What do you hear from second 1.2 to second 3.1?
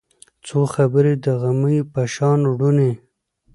د غمیو په شان روڼې